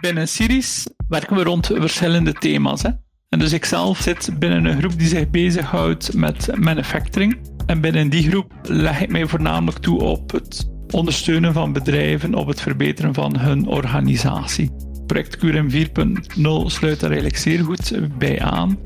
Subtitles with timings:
[0.00, 2.82] Binnen Siris werken we rond verschillende thema's.
[2.82, 2.90] Hè?
[3.28, 7.38] En dus ik zelf zit binnen een groep die zich bezighoudt met manufacturing.
[7.66, 12.46] En binnen die groep leg ik mij voornamelijk toe op het ondersteunen van bedrijven, op
[12.46, 14.70] het verbeteren van hun organisatie.
[15.06, 18.78] Project QRM 4.0 sluit daar eigenlijk zeer goed bij aan.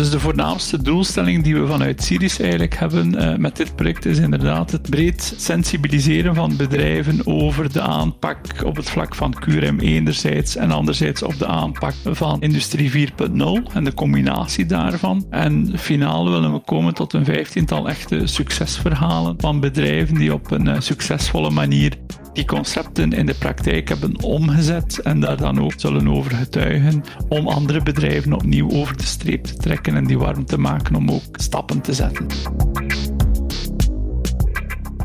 [0.00, 4.18] Dus de voornaamste doelstelling die we vanuit Siris eigenlijk hebben uh, met dit project is
[4.18, 10.56] inderdaad het breed sensibiliseren van bedrijven over de aanpak op het vlak van QRM enerzijds
[10.56, 15.26] en anderzijds op de aanpak van Industrie 4.0 en de combinatie daarvan.
[15.30, 20.66] En finaal willen we komen tot een vijftiental echte succesverhalen van bedrijven die op een
[20.66, 21.96] uh, succesvolle manier
[22.32, 27.48] die concepten in de praktijk hebben omgezet en daar dan ook zullen over getuigen om
[27.48, 31.22] andere bedrijven opnieuw over de streep te trekken en die warm te maken om ook
[31.32, 32.26] stappen te zetten.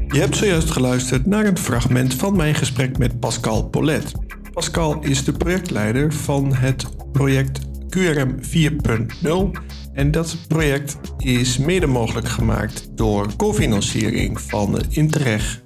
[0.08, 4.12] Je hebt zojuist geluisterd naar een fragment van mijn gesprek met Pascal Polet.
[4.54, 9.62] Pascal is de projectleider van het project QRM 4.0
[9.94, 15.64] en dat project is mede mogelijk gemaakt door cofinanciering van Interreg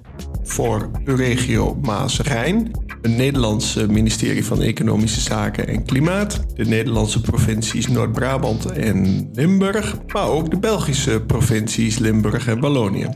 [0.50, 2.70] voor regio Maas-Rijn,
[3.00, 10.28] het Nederlandse ministerie van Economische Zaken en Klimaat, de Nederlandse provincies Noord-Brabant en Limburg, maar
[10.28, 13.08] ook de Belgische provincies Limburg en Wallonië.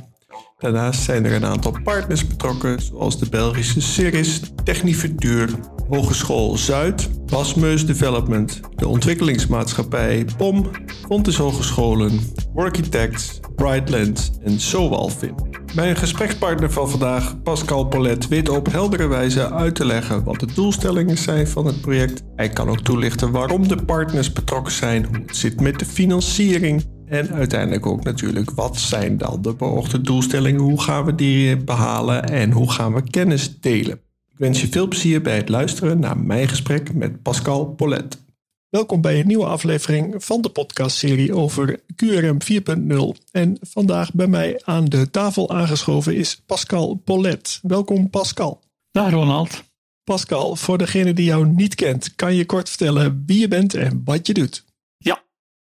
[0.58, 5.50] Daarnaast zijn er een aantal partners betrokken, zoals de Belgische Ceris, Technifutur,
[5.88, 10.70] Hogeschool Zuid, Basmeus Development, de ontwikkelingsmaatschappij POM,
[11.06, 12.20] Fontes Hogescholen,
[12.52, 15.53] Workitects, Brightland en Sowalfin.
[15.74, 20.46] Mijn gesprekspartner van vandaag, Pascal Polet, weet op heldere wijze uit te leggen wat de
[20.54, 22.22] doelstellingen zijn van het project.
[22.36, 26.84] Hij kan ook toelichten waarom de partners betrokken zijn, hoe het zit met de financiering
[27.06, 32.24] en uiteindelijk ook natuurlijk wat zijn dan de beoogde doelstellingen, hoe gaan we die behalen
[32.24, 34.00] en hoe gaan we kennis delen.
[34.30, 38.23] Ik wens je veel plezier bij het luisteren naar mijn gesprek met Pascal Polet.
[38.74, 43.24] Welkom bij een nieuwe aflevering van de podcastserie over QRM 4.0.
[43.30, 47.58] En vandaag bij mij aan de tafel aangeschoven is Pascal Polet.
[47.62, 48.62] Welkom Pascal.
[48.90, 49.64] Dag Ronald.
[50.04, 54.02] Pascal, voor degene die jou niet kent, kan je kort vertellen wie je bent en
[54.04, 54.64] wat je doet?
[54.96, 55.22] Ja,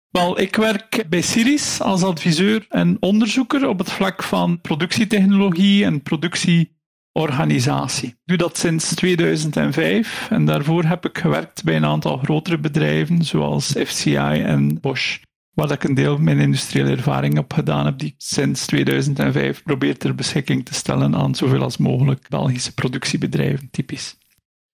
[0.09, 6.01] wel, ik werk bij Siris als adviseur en onderzoeker op het vlak van productietechnologie en
[6.01, 6.78] productie
[7.11, 8.07] organisatie.
[8.07, 13.23] Ik doe dat sinds 2005 en daarvoor heb ik gewerkt bij een aantal grotere bedrijven
[13.23, 15.17] zoals FCI en Bosch,
[15.53, 19.63] waar ik een deel van mijn industriële ervaring op gedaan heb, die ik sinds 2005
[19.63, 24.17] probeer ter beschikking te stellen aan zoveel als mogelijk Belgische productiebedrijven, typisch.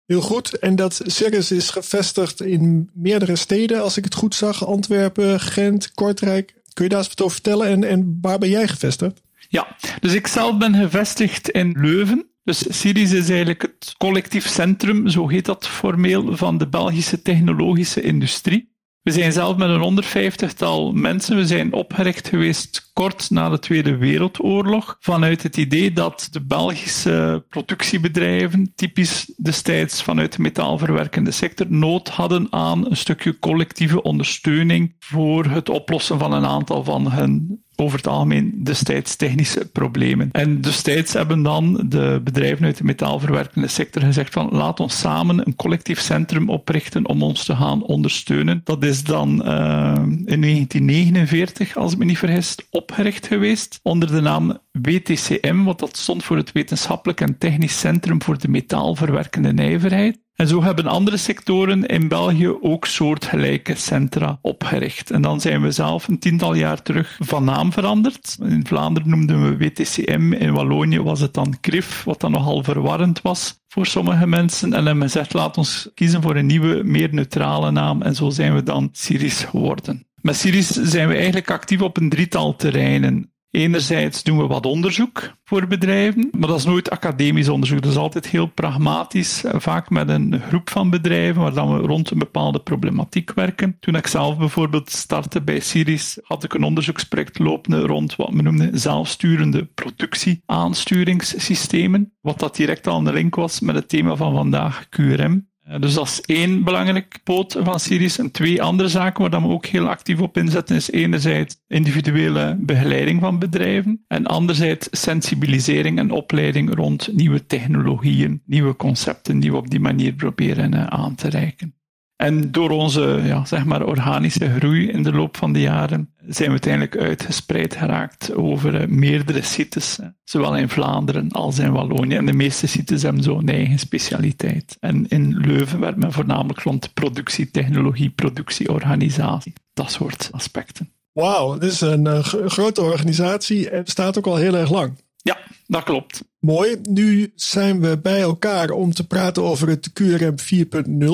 [0.05, 0.59] Heel goed.
[0.59, 4.65] En dat Circus is gevestigd in meerdere steden, als ik het goed zag.
[4.65, 6.53] Antwerpen, Gent, Kortrijk.
[6.73, 7.67] Kun je daar eens wat over vertellen?
[7.67, 9.21] En, en waar ben jij gevestigd?
[9.49, 12.29] Ja, dus ik zelf ben gevestigd in Leuven.
[12.43, 18.01] Dus Siris is eigenlijk het collectief centrum, zo heet dat formeel, van de Belgische technologische
[18.01, 18.73] industrie.
[19.05, 21.35] We zijn zelf met een 150-tal mensen.
[21.35, 24.97] We zijn opgericht geweest kort na de Tweede Wereldoorlog.
[24.99, 32.47] Vanuit het idee dat de Belgische productiebedrijven, typisch destijds vanuit de metaalverwerkende sector, nood hadden
[32.49, 38.07] aan een stukje collectieve ondersteuning voor het oplossen van een aantal van hun over het
[38.07, 40.29] algemeen destijds technische problemen.
[40.31, 45.47] En destijds hebben dan de bedrijven uit de metaalverwerkende sector gezegd van laat ons samen
[45.47, 48.61] een collectief centrum oprichten om ons te gaan ondersteunen.
[48.63, 49.93] Dat is dan uh,
[50.25, 55.97] in 1949, als ik me niet vergis, opgericht geweest onder de naam WTCM, wat dat
[55.97, 60.24] stond voor het Wetenschappelijk en Technisch Centrum voor de Metaalverwerkende Nijverheid.
[60.35, 65.11] En zo hebben andere sectoren in België ook soortgelijke centra opgericht.
[65.11, 68.37] En dan zijn we zelf een tiental jaar terug van naam veranderd.
[68.41, 73.21] In Vlaanderen noemden we WTCM, in Wallonië was het dan CRIF, wat dan nogal verwarrend
[73.21, 74.73] was voor sommige mensen.
[74.73, 78.01] En hebben gezegd, laat ons kiezen voor een nieuwe, meer neutrale naam.
[78.01, 80.07] En zo zijn we dan Siris geworden.
[80.21, 83.34] Met Siris zijn we eigenlijk actief op een drietal terreinen.
[83.55, 87.81] Enerzijds doen we wat onderzoek voor bedrijven, maar dat is nooit academisch onderzoek.
[87.81, 92.09] Dat is altijd heel pragmatisch, vaak met een groep van bedrijven waar dan we rond
[92.09, 93.77] een bepaalde problematiek werken.
[93.79, 98.41] Toen ik zelf bijvoorbeeld startte bij Siris, had ik een onderzoeksproject lopende rond wat we
[98.41, 104.87] noemden zelfsturende productie-aansturingssystemen, wat dat direct al een link was met het thema van vandaag,
[104.89, 105.53] QRM.
[105.65, 108.17] Eh, dus dat is één belangrijk poot van Siris.
[108.17, 113.21] En twee andere zaken waar we ook heel actief op inzetten is enerzijds individuele begeleiding
[113.21, 119.69] van bedrijven en anderzijds sensibilisering en opleiding rond nieuwe technologieën, nieuwe concepten die we op
[119.69, 121.75] die manier proberen eh, aan te reiken.
[122.15, 126.45] En door onze ja, zeg maar organische groei in de loop van de jaren zijn
[126.45, 132.15] we uiteindelijk uitgespreid geraakt over uh, meerdere sites, zowel in Vlaanderen als in Wallonië.
[132.15, 134.77] En de meeste sites hebben zo'n eigen specialiteit.
[134.79, 140.89] En in Leuven werd men voornamelijk rond productietechnologie, productieorganisatie, dat soort aspecten.
[141.11, 144.97] Wauw, dit is een uh, grote organisatie en bestaat ook al heel erg lang.
[145.25, 145.37] Ja,
[145.67, 146.23] dat klopt.
[146.39, 146.77] Mooi.
[146.83, 150.35] Nu zijn we bij elkaar om te praten over het QRM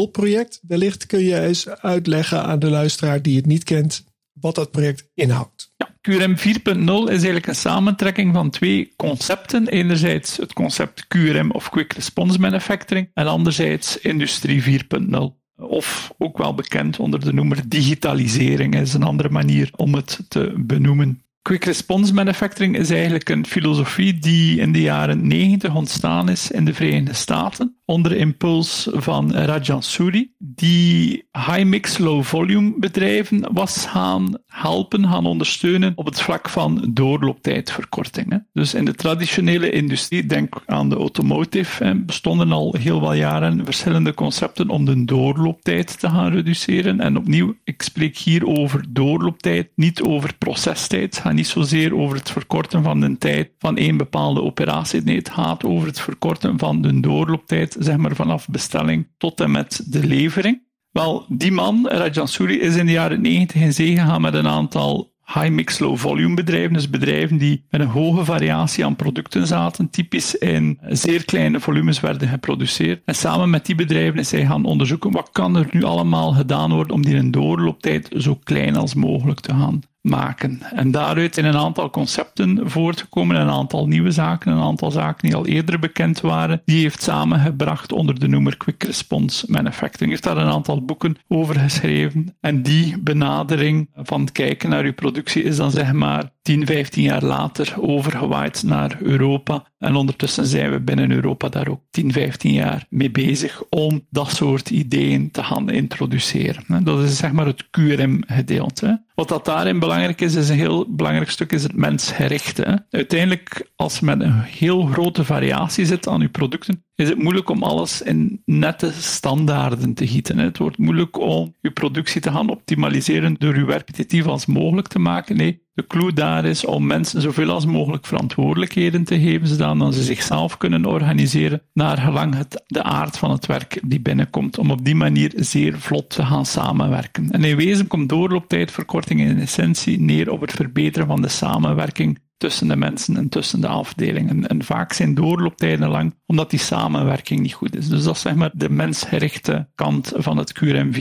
[0.05, 0.59] 4.0 project.
[0.67, 4.03] Wellicht kun je eens uitleggen aan de luisteraar die het niet kent
[4.33, 5.73] wat dat project inhoudt.
[5.77, 9.67] Ja, QRM 4.0 is eigenlijk een samentrekking van twee concepten.
[9.67, 16.53] Enerzijds het concept QRM of Quick Response Manufacturing en anderzijds Industrie 4.0 of ook wel
[16.53, 21.23] bekend onder de noemer digitalisering, is een andere manier om het te benoemen.
[21.41, 26.65] Quick Response Manufacturing is eigenlijk een filosofie die in de jaren 90 ontstaan is in
[26.65, 35.07] de Verenigde Staten onder impuls van Rajan Suri, die high-mix, low-volume bedrijven was gaan helpen,
[35.07, 38.45] gaan ondersteunen op het vlak van doorlooptijdverkorting.
[38.53, 44.13] Dus in de traditionele industrie, denk aan de automotive, bestonden al heel wat jaren verschillende
[44.13, 46.99] concepten om de doorlooptijd te gaan reduceren.
[46.99, 51.19] En opnieuw, ik spreek hier over doorlooptijd, niet over procestijd.
[51.31, 55.01] Gaat niet zozeer over het verkorten van de tijd van één bepaalde operatie.
[55.01, 59.51] Nee, het gaat over het verkorten van de doorlooptijd zeg maar vanaf bestelling tot en
[59.51, 60.61] met de levering.
[60.91, 64.47] Wel, die man, Rajan Suri, is in de jaren 90 in zee gegaan met een
[64.47, 66.73] aantal high-mix, low-volume bedrijven.
[66.73, 71.99] Dus bedrijven die met een hoge variatie aan producten zaten, typisch in zeer kleine volumes
[71.99, 73.01] werden geproduceerd.
[73.05, 76.73] En samen met die bedrijven is hij gaan onderzoeken wat kan er nu allemaal gedaan
[76.73, 80.61] worden om die een doorlooptijd zo klein als mogelijk te gaan maken.
[80.75, 85.35] En daaruit zijn een aantal concepten voortgekomen, een aantal nieuwe zaken, een aantal zaken die
[85.35, 86.61] al eerder bekend waren.
[86.65, 90.11] Die heeft samengebracht onder de noemer Quick Response Manufacturing.
[90.11, 92.37] Heeft daar een aantal boeken over geschreven.
[92.39, 97.23] En die benadering van kijken naar uw productie is dan zeg maar 10, 15 jaar
[97.23, 99.70] later overgewaaid naar Europa.
[99.81, 104.29] En ondertussen zijn we binnen Europa daar ook 10, 15 jaar mee bezig om dat
[104.29, 106.83] soort ideeën te gaan introduceren.
[106.83, 109.03] Dat is zeg maar het QRM-gedeelte.
[109.15, 112.85] Wat dat daarin belangrijk is, is een heel belangrijk stuk, is het mensgerichte.
[112.89, 117.63] Uiteindelijk, als met een heel grote variatie zit aan je producten, is het moeilijk om
[117.63, 120.37] alles in nette standaarden te gieten.
[120.37, 124.99] Het wordt moeilijk om je productie te gaan optimaliseren door je repetitief als mogelijk te
[124.99, 125.35] maken.
[125.35, 130.03] Nee, de clue daar is om mensen zoveel als mogelijk verantwoordelijkheden te geven, zodat ze
[130.03, 134.85] zichzelf kunnen organiseren naar gelang het, de aard van het werk die binnenkomt, om op
[134.85, 137.31] die manier zeer vlot te gaan samenwerken.
[137.31, 142.67] En in wezen komt doorlooptijdverkorting in essentie neer op het verbeteren van de samenwerking tussen
[142.67, 144.47] de mensen en tussen de afdelingen.
[144.47, 147.87] En vaak zijn doorlooptijden lang, omdat die samenwerking niet goed is.
[147.87, 150.99] Dus dat is zeg maar de mensgerichte kant van het QRM 4.0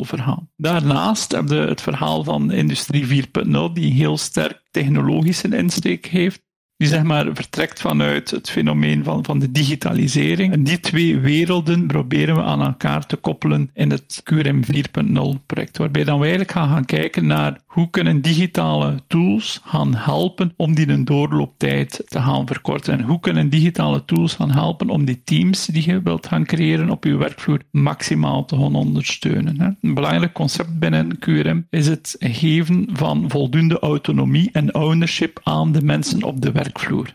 [0.00, 0.48] verhaal.
[0.56, 6.42] Daarnaast heb je het verhaal van Industrie 4.0, die heel sterk technologische insteek heeft
[6.80, 10.52] die zeg maar vertrekt vanuit het fenomeen van, van de digitalisering.
[10.52, 15.78] En die twee werelden proberen we aan elkaar te koppelen in het QRM 4.0 project,
[15.78, 20.74] waarbij dan we eigenlijk gaan, gaan kijken naar hoe kunnen digitale tools gaan helpen om
[20.74, 22.98] die een doorlooptijd te gaan verkorten?
[22.98, 26.90] En hoe kunnen digitale tools gaan helpen om die teams die je wilt gaan creëren
[26.90, 29.78] op je werkvloer maximaal te gaan ondersteunen?
[29.80, 35.82] Een belangrijk concept binnen QRM is het geven van voldoende autonomie en ownership aan de
[35.82, 36.69] mensen op de werkvloer.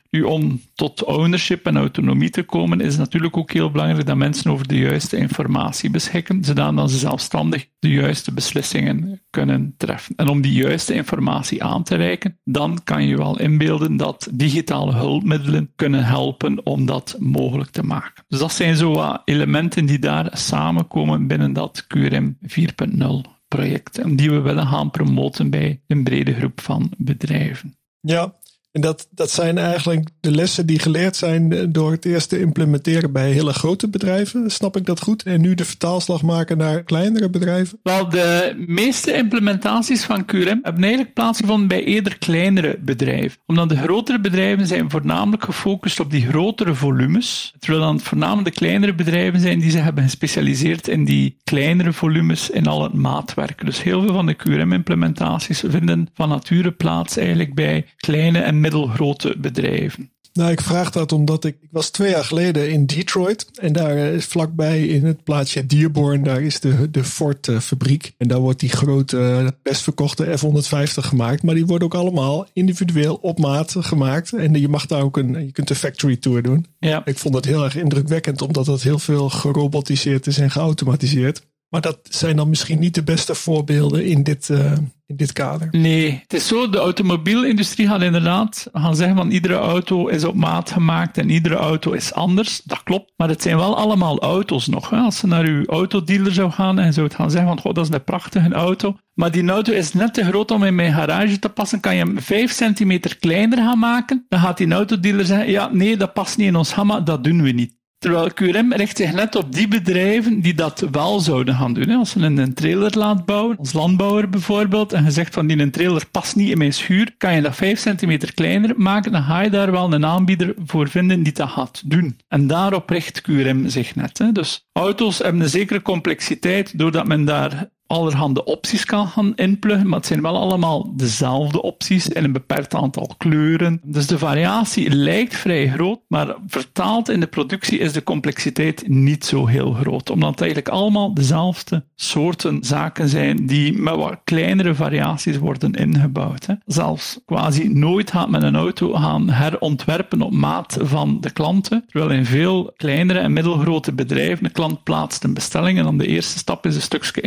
[0.09, 4.51] Nu, om tot ownership en autonomie te komen, is natuurlijk ook heel belangrijk dat mensen
[4.51, 10.15] over de juiste informatie beschikken, zodat ze zelfstandig de juiste beslissingen kunnen treffen.
[10.15, 14.93] En om die juiste informatie aan te reiken, dan kan je wel inbeelden dat digitale
[14.93, 18.23] hulpmiddelen kunnen helpen om dat mogelijk te maken.
[18.27, 24.15] Dus dat zijn zo wat elementen die daar samenkomen binnen dat QRM 4.0 project en
[24.15, 27.77] die we willen gaan promoten bij een brede groep van bedrijven.
[27.99, 28.33] Ja,
[28.75, 33.11] en dat, dat zijn eigenlijk de lessen die geleerd zijn door het eerst te implementeren
[33.11, 34.51] bij hele grote bedrijven.
[34.51, 35.23] Snap ik dat goed?
[35.23, 37.79] En nu de vertaalslag maken naar kleinere bedrijven?
[37.83, 43.39] Wel, de meeste implementaties van QRM hebben eigenlijk plaatsgevonden bij eerder kleinere bedrijven.
[43.45, 47.53] Omdat de grotere bedrijven zijn voornamelijk gefocust op die grotere volumes.
[47.59, 52.49] Terwijl dan voornamelijk de kleinere bedrijven zijn die zich hebben gespecialiseerd in die kleinere volumes
[52.49, 53.65] in al het maatwerk.
[53.65, 59.35] Dus heel veel van de QRM-implementaties vinden van nature plaats eigenlijk bij kleine en middelgrote
[59.37, 60.09] bedrijven?
[60.33, 63.49] Nou, ik vraag dat omdat ik, ik was twee jaar geleden in Detroit.
[63.59, 68.13] En daar is vlakbij in het plaatsje Dearborn, daar is de, de Ford fabriek.
[68.17, 71.43] En daar wordt die grote, best verkochte F-150 gemaakt.
[71.43, 74.33] Maar die worden ook allemaal individueel op maat gemaakt.
[74.33, 76.65] En je mag daar ook een, je kunt een factory tour doen.
[76.79, 77.05] Ja.
[77.05, 81.41] Ik vond dat heel erg indrukwekkend, omdat dat heel veel gerobotiseerd is en geautomatiseerd.
[81.69, 84.71] Maar dat zijn dan misschien niet de beste voorbeelden in dit, uh,
[85.07, 85.67] in dit kader.
[85.71, 90.35] Nee, het is zo, de automobielindustrie gaat inderdaad gaan zeggen van iedere auto is op
[90.35, 92.61] maat gemaakt en iedere auto is anders.
[92.63, 94.93] Dat klopt, maar het zijn wel allemaal auto's nog.
[94.93, 97.93] Als je naar uw autodealer zou gaan en zou gaan zeggen van goh, dat is
[97.93, 101.49] een prachtige auto, maar die auto is net te groot om in mijn garage te
[101.49, 105.69] passen, kan je hem 5 centimeter kleiner gaan maken, dan gaat die autodealer zeggen, ja
[105.71, 107.75] nee, dat past niet in ons gamma, dat doen we niet.
[108.05, 111.89] Terwijl QRM richt zich net op die bedrijven die dat wel zouden gaan doen.
[111.89, 116.05] Als je een trailer laat bouwen, als landbouwer bijvoorbeeld, en je zegt van die trailer
[116.11, 119.49] past niet in mijn schuur, kan je dat 5 centimeter kleiner maken, dan ga je
[119.49, 122.17] daar wel een aanbieder voor vinden die dat gaat doen.
[122.27, 124.21] En daarop richt QRM zich net.
[124.31, 129.97] Dus auto's hebben een zekere complexiteit doordat men daar allerhande opties kan gaan inpluggen, maar
[129.97, 133.79] het zijn wel allemaal dezelfde opties in een beperkt aantal kleuren.
[133.83, 139.25] Dus de variatie lijkt vrij groot, maar vertaald in de productie is de complexiteit niet
[139.25, 144.75] zo heel groot, omdat het eigenlijk allemaal dezelfde soorten zaken zijn die met wat kleinere
[144.75, 146.45] variaties worden ingebouwd.
[146.45, 146.53] Hè.
[146.65, 152.11] Zelfs quasi nooit gaat men een auto gaan herontwerpen op maat van de klanten, terwijl
[152.11, 156.37] in veel kleinere en middelgrote bedrijven de klant plaatst een bestelling en dan de eerste
[156.37, 157.21] stap is een stukje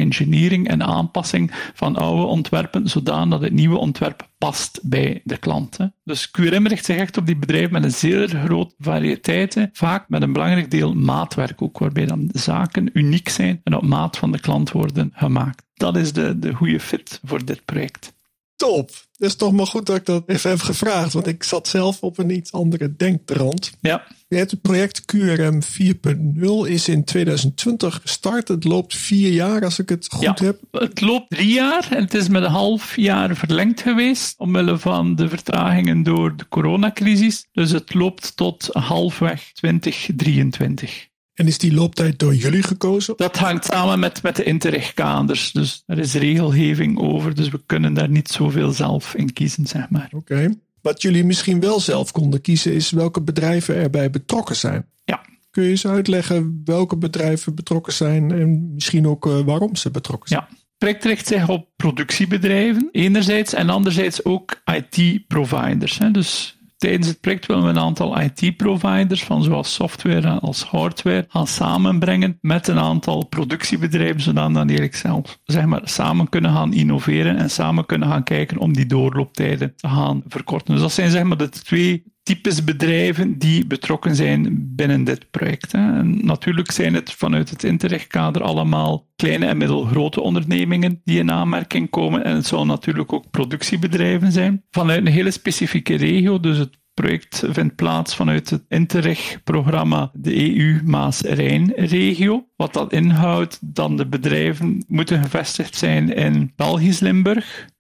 [0.49, 5.79] en aanpassing van oude ontwerpen, zodanig dat het nieuwe ontwerp past bij de klant.
[6.05, 10.23] Dus QRM richt zich echt op die bedrijven met een zeer grote variëteit, vaak met
[10.23, 14.41] een belangrijk deel maatwerk ook, waarbij dan zaken uniek zijn en op maat van de
[14.41, 15.67] klant worden gemaakt.
[15.75, 18.17] Dat is de, de goede fit voor dit project.
[18.59, 18.89] Top.
[18.89, 22.03] Het is toch maar goed dat ik dat even heb gevraagd, want ik zat zelf
[22.03, 23.73] op een iets andere denktrand.
[23.81, 24.07] Ja.
[24.29, 28.49] Het project QRM 4.0 is in 2020 gestart.
[28.49, 30.61] Het loopt vier jaar, als ik het goed ja, heb.
[30.71, 35.15] Het loopt drie jaar en het is met een half jaar verlengd geweest, omwille van
[35.15, 37.47] de vertragingen door de coronacrisis.
[37.53, 41.08] Dus het loopt tot halfweg 2023.
[41.39, 43.15] En is die looptijd door jullie gekozen?
[43.17, 45.53] Dat hangt samen met, met de interregkaders.
[45.53, 49.91] Dus er is regelgeving over, dus we kunnen daar niet zoveel zelf in kiezen, zeg
[49.91, 50.09] maar.
[50.13, 50.55] Oké.
[50.83, 54.87] Wat jullie misschien wel zelf konden kiezen, is welke bedrijven erbij betrokken zijn.
[55.05, 55.21] Ja.
[55.51, 60.29] Kun je eens uitleggen welke bedrijven betrokken zijn en misschien ook uh, waarom ze betrokken
[60.29, 60.41] zijn?
[60.49, 60.57] Ja.
[60.57, 65.99] Het project richt zich op productiebedrijven, enerzijds, en anderzijds ook IT-providers.
[66.13, 71.47] Dus Tijdens het project willen we een aantal IT-providers, van zowel software als hardware, gaan
[71.47, 77.37] samenbrengen met een aantal productiebedrijven, zodat dan eigenlijk zelf zeg maar, samen kunnen gaan innoveren
[77.37, 80.73] en samen kunnen gaan kijken om die doorlooptijden te gaan verkorten.
[80.73, 85.75] Dus dat zijn zeg maar de twee types bedrijven die betrokken zijn binnen dit project.
[85.75, 91.91] En natuurlijk zijn het vanuit het Interreg-kader allemaal kleine en middelgrote ondernemingen die in aanmerking
[91.91, 92.25] komen.
[92.25, 94.65] En het zullen natuurlijk ook productiebedrijven zijn.
[94.71, 102.49] Vanuit een hele specifieke regio, dus het project vindt plaats vanuit het Interreg-programma de EU-Maas-Rijn-regio.
[102.57, 107.01] Wat dat inhoudt, dan de bedrijven moeten gevestigd zijn in Belgisch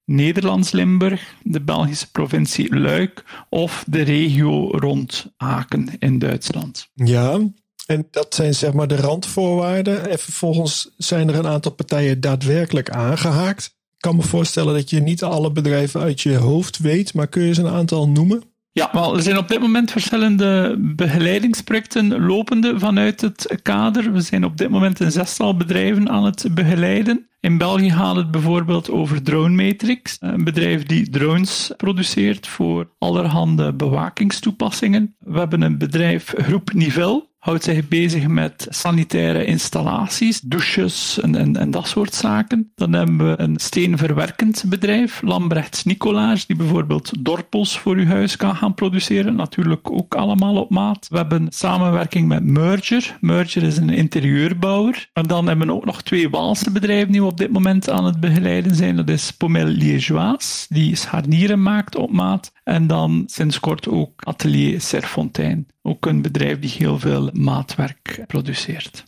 [0.09, 6.91] Limburg, Nederlands Limburg, de Belgische provincie Luik of de regio rond Aken in Duitsland.
[6.95, 7.41] Ja,
[7.87, 10.11] en dat zijn zeg maar de randvoorwaarden.
[10.11, 13.65] En vervolgens zijn er een aantal partijen daadwerkelijk aangehaakt.
[13.65, 17.43] Ik kan me voorstellen dat je niet alle bedrijven uit je hoofd weet, maar kun
[17.43, 18.43] je ze een aantal noemen?
[18.79, 24.13] Ja, wel, er zijn op dit moment verschillende begeleidingsprojecten lopende vanuit het kader.
[24.13, 27.29] We zijn op dit moment een zestal bedrijven aan het begeleiden.
[27.41, 33.75] In België gaat het bijvoorbeeld over Drone Matrix, een bedrijf die drones produceert voor allerhande
[33.75, 35.17] bewakingstoepassingen.
[35.19, 41.57] We hebben een bedrijf Groep Nivel, houdt zich bezig met sanitaire installaties, douches en, en,
[41.57, 42.73] en, dat soort zaken.
[42.75, 48.57] Dan hebben we een steenverwerkend bedrijf, Lambrechts Nicolaas, die bijvoorbeeld dorpels voor uw huis kan
[48.57, 49.35] gaan produceren.
[49.35, 51.07] Natuurlijk ook allemaal op maat.
[51.11, 53.17] We hebben samenwerking met Merger.
[53.21, 55.09] Merger is een interieurbouwer.
[55.13, 58.05] En dan hebben we ook nog twee Waalse bedrijven die we op dit moment aan
[58.05, 58.97] het begeleiden zijn.
[58.97, 62.53] Dat is Pommel Liégeois, die scharnieren maakt op maat.
[62.65, 65.67] En dan sinds kort ook Atelier Serfontein.
[65.89, 69.05] Ook een bedrijf die heel veel maatwerk produceert.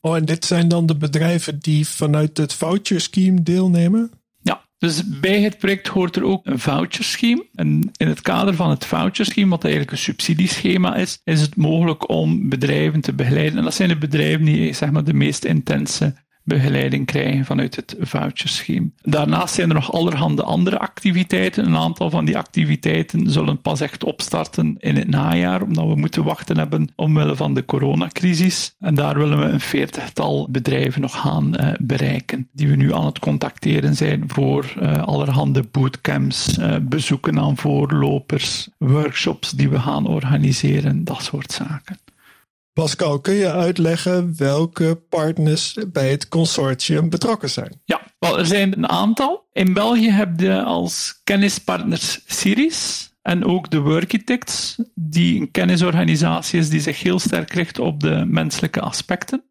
[0.00, 4.10] Oh, en dit zijn dan de bedrijven die vanuit het voucher scheme deelnemen?
[4.38, 7.46] Ja, dus bij het project hoort er ook een voucher scheme.
[7.54, 11.56] En in het kader van het voucher scheme, wat eigenlijk een subsidieschema is, is het
[11.56, 13.58] mogelijk om bedrijven te begeleiden.
[13.58, 17.96] En dat zijn de bedrijven die zeg maar, de meest intense begeleiding krijgen vanuit het
[18.00, 18.90] voucherscheme.
[19.02, 21.66] Daarnaast zijn er nog allerhande andere activiteiten.
[21.66, 26.24] Een aantal van die activiteiten zullen pas echt opstarten in het najaar, omdat we moeten
[26.24, 28.74] wachten hebben omwille van de coronacrisis.
[28.78, 33.06] En daar willen we een veertigtal bedrijven nog gaan uh, bereiken, die we nu aan
[33.06, 40.06] het contacteren zijn voor uh, allerhande bootcamps, uh, bezoeken aan voorlopers, workshops die we gaan
[40.06, 41.98] organiseren, dat soort zaken.
[42.72, 47.80] Pascal, kun je uitleggen welke partners bij het consortium betrokken zijn?
[47.84, 49.48] Ja, wel, er zijn een aantal.
[49.52, 56.68] In België heb je als kennispartners Siris en ook de Workitects, die een kennisorganisatie is
[56.68, 59.44] die zich heel sterk richt op de menselijke aspecten.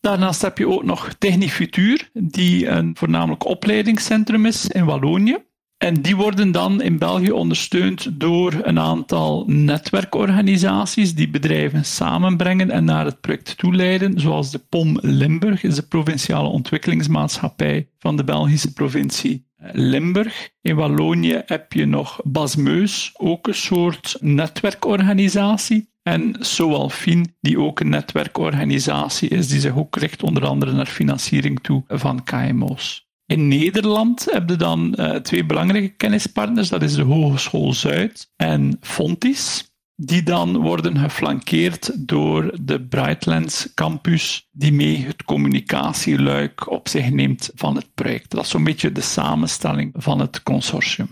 [0.00, 5.44] Daarnaast heb je ook nog Technifutur, die een voornamelijk opleidingscentrum is in Wallonië.
[5.82, 12.84] En die worden dan in België ondersteund door een aantal netwerkorganisaties die bedrijven samenbrengen en
[12.84, 18.72] naar het project toeleiden, zoals de POM Limburg, is de provinciale ontwikkelingsmaatschappij van de Belgische
[18.72, 20.50] provincie Limburg.
[20.60, 25.90] In Wallonië heb je nog Basmeus, ook een soort netwerkorganisatie.
[26.02, 31.60] En Soalfin, die ook een netwerkorganisatie is, die zich ook richt onder andere naar financiering
[31.62, 33.10] toe van KMO's.
[33.32, 36.68] In Nederland heb je dan uh, twee belangrijke kennispartners.
[36.68, 39.72] Dat is de Hogeschool Zuid en Fontis.
[39.96, 47.50] Die dan worden geflankeerd door de Brightlands Campus, die mee het communicatieluik op zich neemt
[47.54, 48.30] van het project.
[48.30, 51.08] Dat is zo'n beetje de samenstelling van het consortium.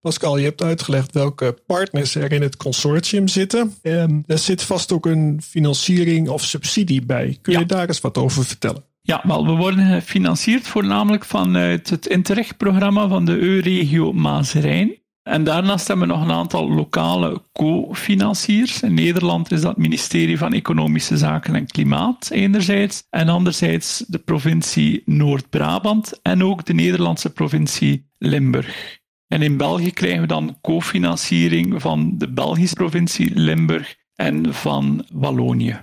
[0.00, 3.74] Pascal, je hebt uitgelegd welke partners er in het consortium zitten.
[3.82, 7.38] En er zit vast ook een financiering of subsidie bij.
[7.42, 8.84] Kun je daar eens wat over vertellen?
[9.06, 14.98] Ja, wel, we worden gefinancierd voornamelijk vanuit het Interreg-programma van de EU-regio Maas-Rijn.
[15.22, 18.82] En daarnaast hebben we nog een aantal lokale co-financiers.
[18.82, 24.18] In Nederland is dat het ministerie van Economische Zaken en Klimaat enerzijds, en anderzijds de
[24.18, 28.98] provincie Noord-Brabant en ook de Nederlandse provincie Limburg.
[29.26, 35.82] En in België krijgen we dan cofinanciering van de Belgische provincie Limburg en van Wallonië.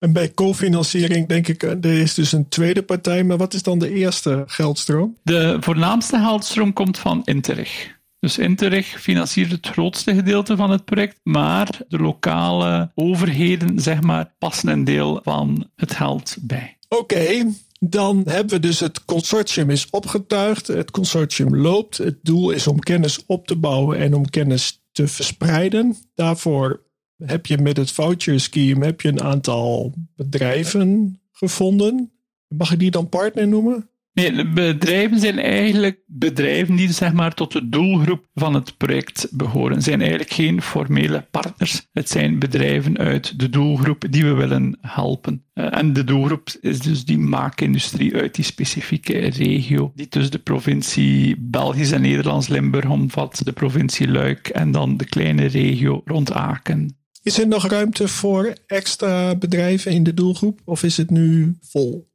[0.00, 3.78] En bij cofinanciering denk ik, er is dus een tweede partij, maar wat is dan
[3.78, 5.16] de eerste geldstroom?
[5.22, 7.98] De voornaamste geldstroom komt van Interreg.
[8.20, 14.34] Dus Interreg financiert het grootste gedeelte van het project, maar de lokale overheden, zeg maar,
[14.38, 16.76] passen een deel van het geld bij.
[16.88, 17.46] Oké,
[17.78, 21.98] dan hebben we dus het consortium is opgetuigd, het consortium loopt.
[21.98, 25.96] Het doel is om kennis op te bouwen en om kennis te verspreiden.
[26.14, 26.80] Daarvoor
[27.24, 32.12] heb je met het voucher scheme heb je een aantal bedrijven gevonden.
[32.48, 33.90] Mag je die dan partner noemen?
[34.12, 39.82] Nee, bedrijven zijn eigenlijk bedrijven die zeg maar, tot de doelgroep van het project behoren.
[39.82, 41.88] Zijn eigenlijk geen formele partners.
[41.92, 45.44] Het zijn bedrijven uit de doelgroep die we willen helpen.
[45.52, 50.38] Eh, en de doelgroep is dus die maakindustrie uit die specifieke regio, die tussen de
[50.38, 56.99] provincie Belgisch en Nederlands-Limburg omvat, de provincie Luik en dan de kleine regio rond Aken.
[57.22, 62.08] Is er nog ruimte voor extra bedrijven in de doelgroep of is het nu vol?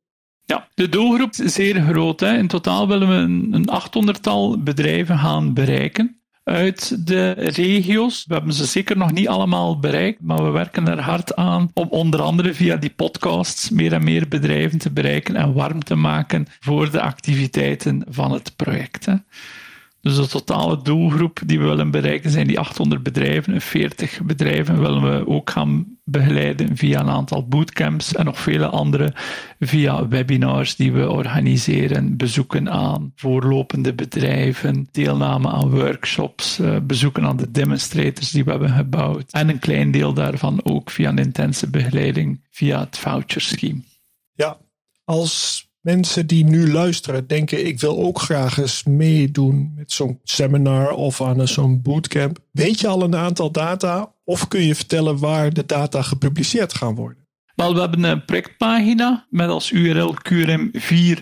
[0.45, 2.19] Ja, de doelgroep is zeer groot.
[2.19, 2.37] Hè.
[2.37, 3.69] In totaal willen we een, een
[4.15, 8.25] 800-tal bedrijven gaan bereiken uit de regio's.
[8.27, 11.87] We hebben ze zeker nog niet allemaal bereikt, maar we werken er hard aan om
[11.89, 16.47] onder andere via die podcasts meer en meer bedrijven te bereiken en warm te maken
[16.59, 19.05] voor de activiteiten van het project.
[19.05, 19.15] Hè.
[20.05, 23.61] Dus de totale doelgroep die we willen bereiken zijn die 800 bedrijven.
[23.61, 29.13] 40 bedrijven willen we ook gaan begeleiden via een aantal bootcamps en nog vele andere
[29.59, 37.37] via webinars die we organiseren, bezoeken aan voorlopende bedrijven, deelname aan workshops, eh, bezoeken aan
[37.37, 41.69] de demonstrators die we hebben gebouwd en een klein deel daarvan ook via een intense
[41.69, 43.81] begeleiding via het voucher scheme.
[44.33, 44.57] Ja,
[45.03, 50.91] als mensen die nu luisteren denken: ik wil ook graag eens meedoen met zo'n seminar
[50.91, 52.39] of aan zo'n bootcamp.
[52.51, 56.95] Weet je al een aantal data of kun je vertellen waar de data gepubliceerd gaan
[56.95, 57.27] worden?
[57.55, 61.19] Wel, we hebben een projectpagina met als URL QRM4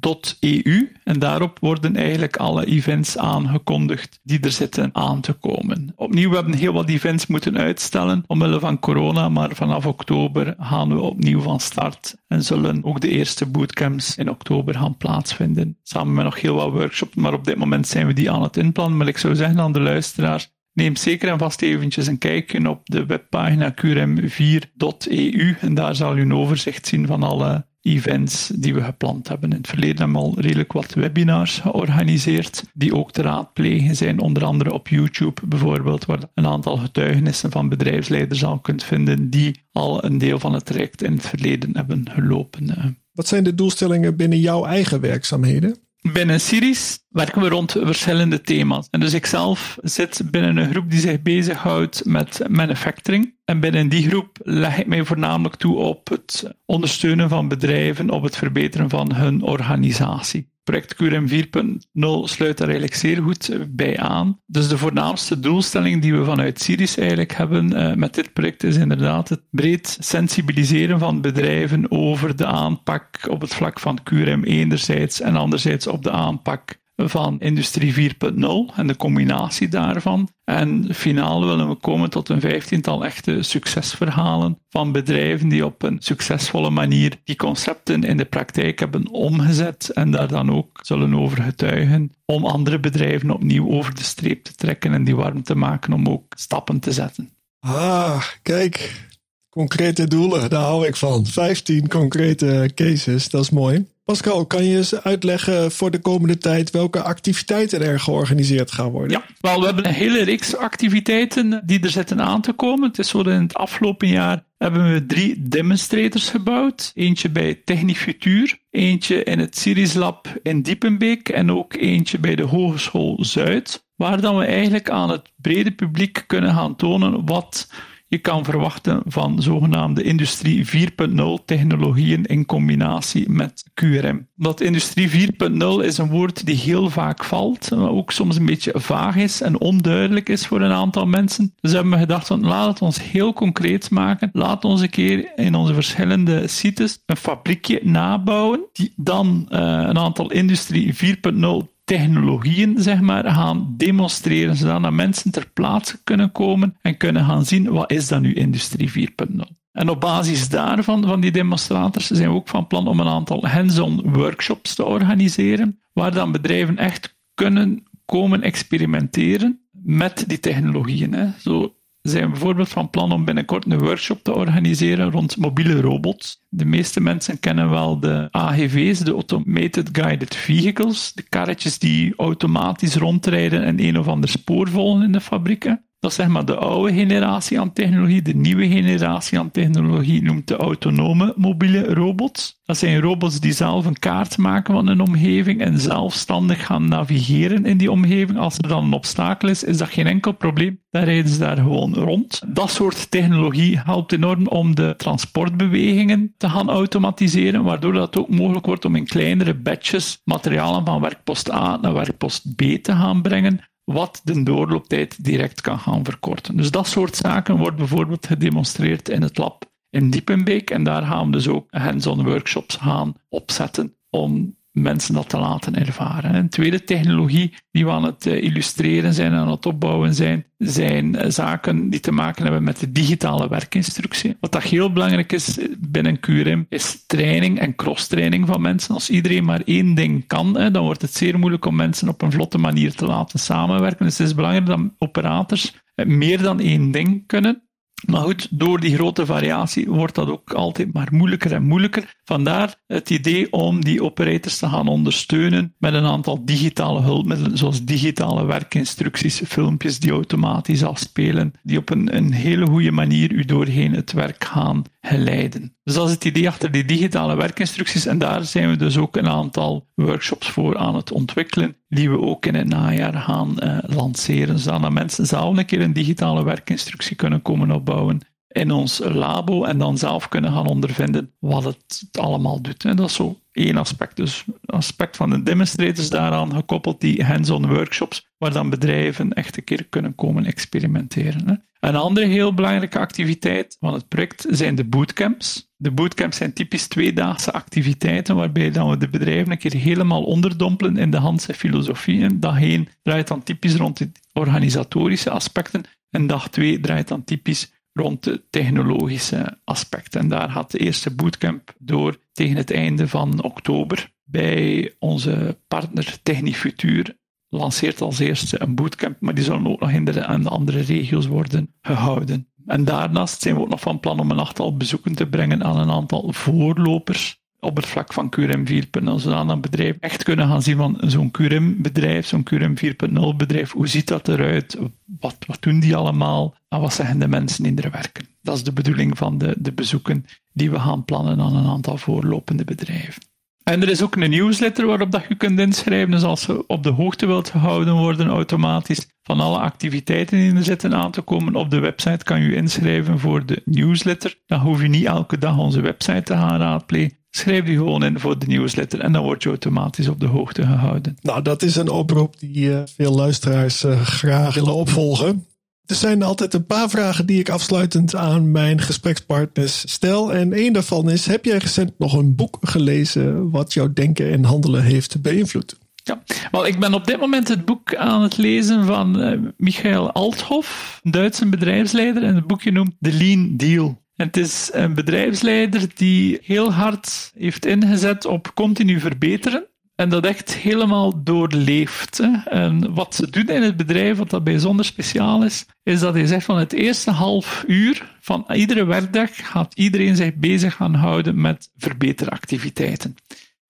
[0.00, 5.92] .eu en daarop worden eigenlijk alle events aangekondigd die er zitten aan te komen.
[5.96, 10.88] Opnieuw, we hebben heel wat events moeten uitstellen omwille van corona, maar vanaf oktober gaan
[10.88, 15.78] we opnieuw van start en zullen ook de eerste bootcamps in oktober gaan plaatsvinden.
[15.82, 18.56] Samen met nog heel wat workshops, maar op dit moment zijn we die aan het
[18.56, 18.98] inplannen.
[18.98, 22.80] Maar ik zou zeggen aan de luisteraars, Neem zeker en vast eventjes een kijkje op
[22.84, 28.82] de webpagina qrm4.eu en daar zal u een overzicht zien van alle events die we
[28.82, 29.50] gepland hebben.
[29.50, 34.20] In het verleden hebben we al redelijk wat webinars georganiseerd, die ook te raadplegen zijn,
[34.20, 39.60] onder andere op YouTube bijvoorbeeld, waar een aantal getuigenissen van bedrijfsleiders al kunt vinden die
[39.72, 42.96] al een deel van het traject in het verleden hebben gelopen.
[43.12, 45.76] Wat zijn de doelstellingen binnen jouw eigen werkzaamheden?
[46.02, 48.88] Binnen Siris werken we rond verschillende thema's.
[48.90, 53.34] En dus ik zelf zit binnen een groep die zich bezighoudt met manufacturing.
[53.44, 58.22] En binnen die groep leg ik mij voornamelijk toe op het ondersteunen van bedrijven, op
[58.22, 60.51] het verbeteren van hun organisatie.
[60.64, 64.40] Project QRM 4.0 sluit daar eigenlijk zeer goed bij aan.
[64.46, 68.76] Dus de voornaamste doelstelling die we vanuit Siris eigenlijk hebben uh, met dit project is
[68.76, 75.20] inderdaad het breed sensibiliseren van bedrijven over de aanpak op het vlak van QRM enerzijds
[75.20, 80.28] en anderzijds op de aanpak van Industrie 4.0 en de combinatie daarvan.
[80.44, 85.96] En finaal willen we komen tot een vijftiental echte succesverhalen van bedrijven die op een
[86.00, 91.42] succesvolle manier die concepten in de praktijk hebben omgezet en daar dan ook zullen over
[91.42, 95.92] getuigen om andere bedrijven opnieuw over de streep te trekken en die warm te maken
[95.92, 97.30] om ook stappen te zetten.
[97.60, 99.06] Ah, kijk,
[99.52, 101.26] concrete doelen, daar hou ik van.
[101.26, 103.86] 15 concrete cases, dat is mooi.
[104.04, 109.10] Pascal, kan je eens uitleggen voor de komende tijd welke activiteiten er georganiseerd gaan worden?
[109.10, 112.88] Ja, wel, we hebben een hele reeks activiteiten die er zitten aan te komen.
[112.88, 116.92] Het is zo dat in het afgelopen jaar hebben we drie demonstrators gebouwd.
[116.94, 122.42] Eentje bij Technifutuur, eentje in het Series Lab in Diepenbeek en ook eentje bij de
[122.42, 123.84] Hogeschool Zuid.
[123.96, 127.68] Waar dan we eigenlijk aan het brede publiek kunnen gaan tonen wat
[128.12, 134.28] je kan verwachten van zogenaamde Industrie 4.0 technologieën in combinatie met QRM.
[134.34, 138.72] Dat Industrie 4.0 is een woord die heel vaak valt, maar ook soms een beetje
[138.74, 141.54] vaag is en onduidelijk is voor een aantal mensen.
[141.60, 144.30] Dus hebben we gedacht, van, laat het ons heel concreet maken.
[144.32, 149.98] Laat ons een keer in onze verschillende sites een fabriekje nabouwen, die dan uh, een
[149.98, 156.96] aantal Industrie 4.0 technologieën zeg maar, gaan demonstreren, zodat mensen ter plaatse kunnen komen en
[156.96, 159.60] kunnen gaan zien wat is dan nu Industrie 4.0.
[159.72, 163.46] En op basis daarvan, van die demonstrators, zijn we ook van plan om een aantal
[163.46, 171.12] hands-on workshops te organiseren, waar dan bedrijven echt kunnen komen experimenteren met die technologieën.
[171.12, 171.28] Hè.
[171.38, 176.44] Zo zijn bijvoorbeeld van plan om binnenkort een workshop te organiseren rond mobiele robots.
[176.48, 182.94] De meeste mensen kennen wel de AGV's, de Automated Guided Vehicles, de karretjes die automatisch
[182.94, 185.84] rondrijden en een of ander spoor volgen in de fabrieken.
[186.02, 188.22] Dat is zeg maar de oude generatie aan technologie.
[188.22, 192.60] De nieuwe generatie aan technologie noemt de autonome mobiele robots.
[192.64, 197.66] Dat zijn robots die zelf een kaart maken van een omgeving en zelfstandig gaan navigeren
[197.66, 198.38] in die omgeving.
[198.38, 200.80] Als er dan een obstakel is, is dat geen enkel probleem.
[200.90, 202.42] Dan rijden ze daar gewoon rond.
[202.46, 208.66] Dat soort technologie helpt enorm om de transportbewegingen te gaan automatiseren, waardoor dat ook mogelijk
[208.66, 213.70] wordt om in kleinere batches materialen van werkpost A naar werkpost B te gaan brengen
[213.92, 216.56] wat de doorlooptijd direct kan gaan verkorten.
[216.56, 221.26] Dus dat soort zaken wordt bijvoorbeeld gedemonstreerd in het lab in Diepenbeek en daar gaan
[221.26, 226.34] we dus ook hands-on workshops gaan opzetten om mensen dat te laten ervaren.
[226.34, 230.44] Een tweede technologie die we aan het eh, illustreren zijn en aan het opbouwen zijn,
[230.58, 234.36] zijn eh, zaken die te maken hebben met de digitale werkinstructie.
[234.40, 238.94] Wat dat heel belangrijk is binnen QRM, is training en cross-training van mensen.
[238.94, 242.32] Als iedereen maar één ding kan, dan wordt het zeer moeilijk om mensen op een
[242.32, 244.04] vlotte manier te laten samenwerken.
[244.04, 247.62] Dus het is belangrijk dat operators eh, meer dan één ding kunnen.
[248.06, 252.14] Maar goed, door die grote variatie wordt dat ook altijd maar moeilijker en moeilijker.
[252.24, 257.84] Vandaar het idee om die operators te gaan ondersteunen met een aantal digitale hulpmiddelen, zoals
[257.84, 263.94] digitale werkinstructies, filmpjes die automatisch afspelen, die op een, een hele goede manier u doorheen
[263.94, 265.76] het werk gaan geleiden.
[265.84, 269.16] Dus dat is het idee achter die digitale werkinstructies en daar zijn we dus ook
[269.16, 273.78] een aantal workshops voor aan het ontwikkelen, die we ook in het najaar gaan uh,
[273.82, 278.20] lanceren, zodat mensen zelf een keer een digitale werkinstructie kunnen komen opbouwen
[278.52, 282.84] in ons labo en dan zelf kunnen gaan ondervinden wat het allemaal doet.
[282.84, 284.16] En dat is zo één aspect.
[284.16, 289.64] Dus aspect van de demonstrators daaraan gekoppeld, die hands-on workshops, waar dan bedrijven echt een
[289.64, 291.64] keer kunnen komen experimenteren.
[291.82, 295.70] Een andere heel belangrijke activiteit van het project zijn de bootcamps.
[295.76, 300.96] De bootcamps zijn typisch tweedaagse activiteiten waarbij dan we de bedrijven een keer helemaal onderdompelen
[300.96, 302.22] in de Handse filosofie.
[302.22, 307.24] En dag 1 draait dan typisch rond de organisatorische aspecten en dag 2 draait dan
[307.24, 310.20] typisch rond de technologische aspecten.
[310.20, 316.18] En daar gaat de eerste bootcamp door tegen het einde van oktober bij onze partner
[316.22, 317.16] Technifutuur
[317.52, 321.74] lanceert als eerste een bootcamp, maar die zullen ook nog in de, andere regio's worden
[321.82, 322.46] gehouden.
[322.66, 325.76] En daarnaast zijn we ook nog van plan om een aantal bezoeken te brengen aan
[325.76, 328.82] een aantal voorlopers op het vlak van QRM 4.0,
[329.16, 333.88] zodat een bedrijf echt kunnen gaan zien van zo'n QRM-bedrijf, zo'n QRM 4.0 bedrijf, hoe
[333.88, 334.78] ziet dat eruit,
[335.20, 338.26] wat, wat doen die allemaal en wat zeggen de mensen in er werken.
[338.42, 341.96] Dat is de bedoeling van de, de bezoeken die we gaan plannen aan een aantal
[341.96, 343.22] voorlopende bedrijven.
[343.64, 346.10] En er is ook een newsletter waarop dat je kunt inschrijven.
[346.10, 350.64] Dus als je op de hoogte wilt gehouden worden automatisch van alle activiteiten die er
[350.64, 354.38] zitten aan te komen op de website, kan je inschrijven voor de newsletter.
[354.46, 357.18] Dan hoef je niet elke dag onze website te gaan raadplegen.
[357.30, 360.62] schrijf die gewoon in voor de nieuwsletter en dan word je automatisch op de hoogte
[360.62, 361.16] gehouden.
[361.20, 365.46] Nou, dat is een oproep die uh, veel luisteraars uh, graag willen opvolgen.
[365.92, 370.32] Er zijn altijd een paar vragen die ik afsluitend aan mijn gesprekspartners stel.
[370.32, 374.44] En één daarvan is: heb jij recent nog een boek gelezen wat jouw denken en
[374.44, 375.76] handelen heeft beïnvloed?
[375.94, 380.12] Ja, wel, ik ben op dit moment het boek aan het lezen van uh, Michael
[380.12, 382.22] Althoff, Duitse bedrijfsleider.
[382.22, 384.02] En het boekje noemt The Lean Deal.
[384.16, 389.66] En het is een bedrijfsleider die heel hard heeft ingezet op continu verbeteren.
[389.94, 392.22] En dat echt helemaal doorleeft.
[392.44, 396.26] En wat ze doen in het bedrijf, wat dat bijzonder speciaal is, is dat hij
[396.26, 401.40] zegt van het eerste half uur van iedere werkdag gaat iedereen zich bezig gaan houden
[401.40, 403.14] met verbeteractiviteiten.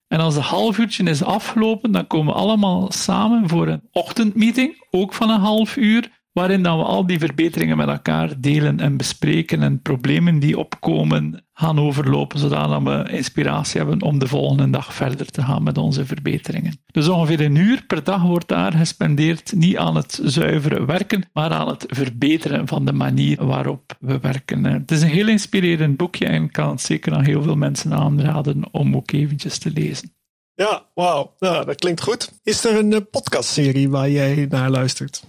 [0.07, 4.85] En als de half uurtje is afgelopen, dan komen we allemaal samen voor een ochtendmeeting,
[4.91, 8.97] ook van een half uur, waarin dan we al die verbeteringen met elkaar delen en
[8.97, 14.93] bespreken en problemen die opkomen gaan overlopen, zodat we inspiratie hebben om de volgende dag
[14.93, 16.81] verder te gaan met onze verbeteringen.
[16.91, 21.51] Dus ongeveer een uur per dag wordt daar gespendeerd, niet aan het zuivere werken, maar
[21.51, 24.63] aan het verbeteren van de manier waarop we werken.
[24.63, 27.93] Het is een heel inspirerend boekje en ik kan het zeker aan heel veel mensen
[27.93, 30.13] aanraden om ook eventjes te lezen.
[30.55, 31.33] Ja, wauw.
[31.39, 32.39] Nou, dat klinkt goed.
[32.43, 35.23] Is er een eh, podcastserie waar jij naar luistert?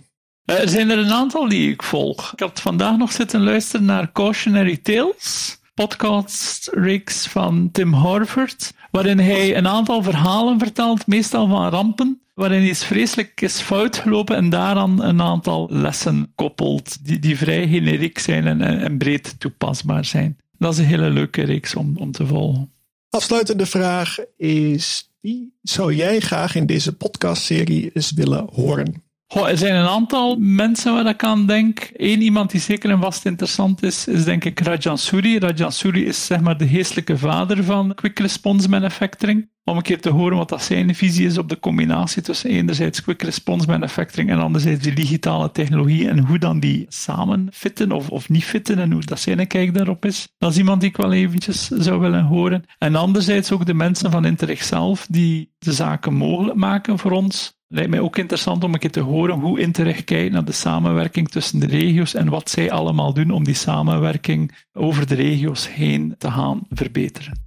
[0.45, 2.33] Eh, er zijn er een aantal die ik volg.
[2.33, 9.19] Ik had vandaag nog zitten luisteren naar Cautionary Tales, podcast reeks van Tim Harford, waarin
[9.19, 14.49] hij een aantal verhalen vertelt, meestal van rampen, waarin iets vreselijk is fout gelopen en
[14.49, 20.39] daaraan een aantal lessen koppelt, die, die vrij generiek zijn en, en breed toepasbaar zijn.
[20.59, 22.73] Dat is een hele leuke reeks om, om te volgen.
[23.11, 29.03] Afsluitende vraag is: wie zou jij graag in deze podcastserie eens willen horen?
[29.43, 31.91] Er zijn een aantal mensen waar ik aan denk.
[31.93, 35.39] Eén iemand die zeker en vast interessant is, is denk ik Rajan Suri.
[35.39, 39.49] Rajan Suri is zeg maar de geestelijke vader van Quick Response Manufacturing.
[39.67, 43.03] Om een keer te horen wat dat zijn visie is op de combinatie tussen enerzijds
[43.03, 48.09] Quick Response Manufacturing en anderzijds die digitale technologie en hoe dan die samen fitten of,
[48.09, 50.29] of niet fitten en hoe dat zijn kijk daarop is.
[50.39, 52.65] Dat is iemand die ik wel eventjes zou willen horen.
[52.79, 57.63] En anderzijds ook de mensen van Interreg zelf die de zaken mogelijk maken voor ons
[57.69, 61.29] lijkt mij ook interessant om een keer te horen hoe Interreg kijkt naar de samenwerking
[61.29, 66.15] tussen de regio's en wat zij allemaal doen om die samenwerking over de regio's heen
[66.19, 67.43] te gaan verbeteren.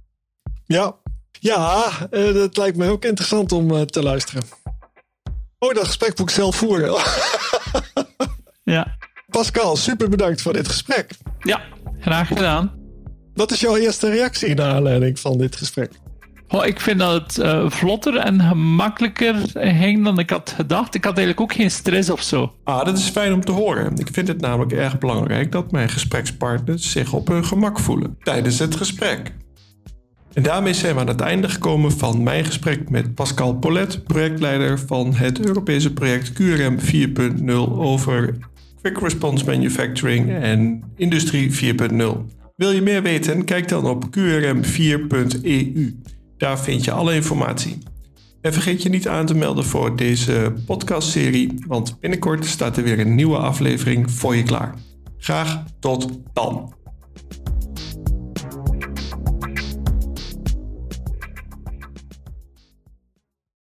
[0.64, 0.96] Ja,
[1.40, 4.42] ja uh, dat lijkt mij ook interessant om uh, te luisteren.
[5.58, 6.94] Oh, dat gesprek moet ik zelf voeren.
[8.76, 8.96] ja.
[9.28, 11.10] Pascal, super bedankt voor dit gesprek.
[11.38, 11.60] Ja,
[12.00, 12.72] graag gedaan.
[13.34, 15.90] Wat is jouw eerste reactie naar aanleiding van dit gesprek?
[16.48, 20.94] Oh, ik vind dat het uh, vlotter en gemakkelijker ging dan ik had gedacht.
[20.94, 22.52] Ik had eigenlijk ook geen stress of zo.
[22.64, 23.96] Ah, dat is fijn om te horen.
[23.96, 28.58] Ik vind het namelijk erg belangrijk dat mijn gesprekspartners zich op hun gemak voelen tijdens
[28.58, 29.32] het gesprek.
[30.38, 34.78] En daarmee zijn we aan het einde gekomen van mijn gesprek met Pascal Polet, projectleider
[34.78, 36.78] van het Europese project QRM
[37.48, 38.36] 4.0 over
[38.82, 41.96] Quick Response Manufacturing en Industrie 4.0.
[42.56, 43.44] Wil je meer weten?
[43.44, 45.96] Kijk dan op qrm4.eu.
[46.36, 47.78] Daar vind je alle informatie.
[48.40, 52.98] En vergeet je niet aan te melden voor deze podcastserie, want binnenkort staat er weer
[53.00, 54.74] een nieuwe aflevering voor je klaar.
[55.18, 56.76] Graag tot dan.